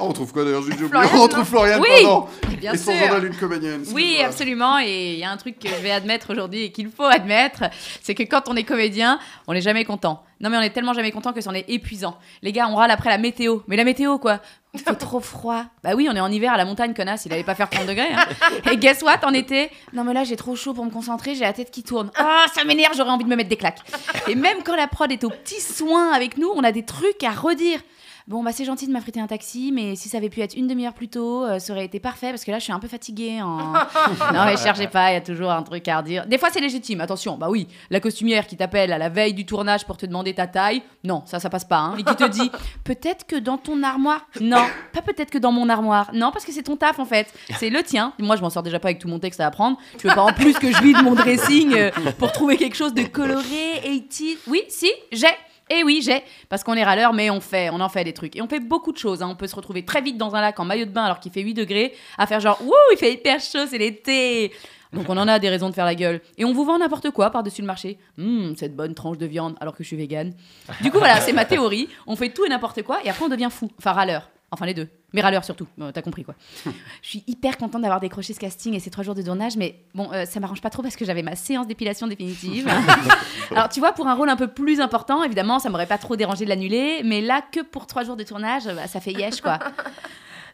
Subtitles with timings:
[0.00, 1.04] On retrouve quoi d'ailleurs J'ai oublié.
[1.14, 2.28] On retrouve Florian Oui, pendant.
[2.58, 3.00] bien Et son sûr.
[3.00, 3.84] journal une comédienne.
[3.92, 4.78] Oui, absolument.
[4.78, 7.64] Et il y a un truc que je vais admettre aujourd'hui et qu'il faut admettre,
[8.02, 10.22] c'est que quand on est comédien, on n'est jamais content.
[10.40, 12.16] Non, mais on est tellement jamais content que c'en est épuisant.
[12.42, 13.58] Les gars, on râle après la météo.
[13.66, 14.40] Mais la météo, quoi?
[14.74, 15.64] Il fait trop froid.
[15.82, 17.24] Bah oui, on est en hiver à la montagne, connasse.
[17.26, 18.06] Il allait pas faire 30 degrés.
[18.14, 18.24] hein.
[18.70, 19.70] Et guess what, en été?
[19.94, 21.34] Non, mais là, j'ai trop chaud pour me concentrer.
[21.34, 22.10] J'ai la tête qui tourne.
[22.16, 22.94] Ah, ça m'énerve.
[22.96, 23.80] J'aurais envie de me mettre des claques.
[24.28, 27.24] Et même quand la prod est au petit soin avec nous, on a des trucs
[27.24, 27.80] à redire.
[28.28, 30.66] Bon, bah c'est gentil de m'affréter un taxi, mais si ça avait pu être une
[30.66, 32.86] demi-heure plus tôt, euh, ça aurait été parfait parce que là, je suis un peu
[32.86, 33.40] fatiguée.
[33.40, 33.72] En...
[34.34, 36.26] non, mais cherchez pas, il y a toujours un truc à redire.
[36.26, 37.38] Des fois, c'est légitime, attention.
[37.38, 40.46] Bah oui, la costumière qui t'appelle à la veille du tournage pour te demander ta
[40.46, 41.78] taille, non, ça, ça passe pas.
[41.78, 41.96] Hein.
[41.96, 42.50] Et qui te dit,
[42.84, 44.26] peut-être que dans ton armoire.
[44.42, 46.10] Non, pas peut-être que dans mon armoire.
[46.12, 47.32] Non, parce que c'est ton taf en fait.
[47.58, 48.12] C'est le tien.
[48.18, 49.78] Moi, je m'en sors déjà pas avec tout mon texte à apprendre.
[49.96, 52.92] Tu veux pas en plus que je vide mon dressing euh, pour trouver quelque chose
[52.92, 55.28] de coloré, 80 Oui, si, j'ai.
[55.70, 58.36] Et oui, j'ai, parce qu'on est râleur, mais on fait, on en fait des trucs.
[58.36, 59.22] Et on fait beaucoup de choses.
[59.22, 59.28] hein.
[59.30, 61.32] On peut se retrouver très vite dans un lac en maillot de bain alors qu'il
[61.32, 64.52] fait 8 degrés, à faire genre, wouh, il fait hyper chaud, c'est l'été.
[64.92, 66.22] Donc on en a des raisons de faire la gueule.
[66.38, 67.98] Et on vous vend n'importe quoi par-dessus le marché.
[68.18, 70.32] Hum, cette bonne tranche de viande alors que je suis végane.
[70.80, 71.88] Du coup, voilà, c'est ma théorie.
[72.06, 73.70] On fait tout et n'importe quoi et après on devient fou.
[73.78, 74.30] Enfin, râleur.
[74.50, 74.88] Enfin, les deux.
[75.12, 75.66] Mais râleur surtout.
[75.80, 76.34] Euh, T'as compris quoi.
[77.02, 79.84] Je suis hyper contente d'avoir décroché ce casting et ces trois jours de tournage, mais
[79.94, 82.68] bon, euh, ça m'arrange pas trop parce que j'avais ma séance d'épilation définitive.
[83.50, 86.16] Alors, tu vois, pour un rôle un peu plus important, évidemment, ça m'aurait pas trop
[86.16, 89.40] dérangé de l'annuler, mais là, que pour trois jours de tournage, bah, ça fait yesh,
[89.40, 89.58] quoi.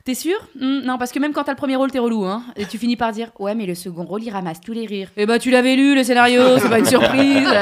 [0.04, 0.36] T'es sûr?
[0.60, 2.44] Hmm, Non, parce que même quand t'as le premier rôle, t'es relou, hein.
[2.56, 5.08] Et tu finis par dire, ouais, mais le second rôle, il ramasse tous les rires.
[5.16, 7.48] Eh bah, tu l'avais lu, le scénario, c'est pas une surprise.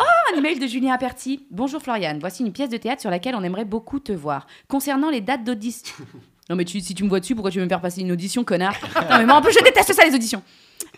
[0.00, 1.46] Oh, un email de Julien Aperti.
[1.50, 4.46] Bonjour Floriane, voici une pièce de théâtre sur laquelle on aimerait beaucoup te voir.
[4.68, 5.94] Concernant les dates d'audition.
[6.50, 8.12] Non mais tu- si tu me vois dessus, pourquoi tu veux me faire passer une
[8.12, 8.74] audition, connard?
[9.10, 10.42] Non mais moi en plus je déteste ça les auditions.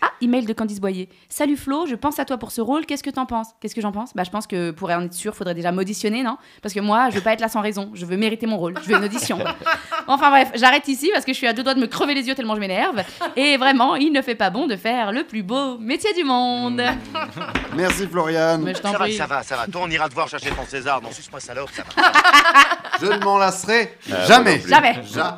[0.01, 1.09] Ah, email de Candice Boyer.
[1.29, 3.47] Salut Flo, je pense à toi pour ce rôle, qu'est-ce que t'en penses?
[3.59, 4.13] Qu'est-ce que j'en pense?
[4.15, 6.37] Bah je pense que pour en être sûr, faudrait déjà m'auditionner, non?
[6.61, 8.75] Parce que moi, je veux pas être là sans raison, je veux mériter mon rôle,
[8.83, 9.39] je veux une audition.
[10.07, 12.27] Enfin bref, j'arrête ici parce que je suis à deux doigts de me crever les
[12.27, 13.01] yeux tellement je m'énerve.
[13.35, 16.81] Et vraiment, il ne fait pas bon de faire le plus beau métier du monde.
[17.75, 18.57] Merci Florian.
[18.59, 19.67] Mais je t'en Ça va, ça va, ça va.
[19.67, 21.01] Toi, on ira te voir chercher ton César.
[21.01, 22.11] Non, suce-moi salope, ça va.
[23.01, 24.57] Je ne m'en lasserai Euh, jamais.
[24.57, 24.69] moi non plus.
[24.69, 25.01] Jamais.
[25.13, 25.37] Ja-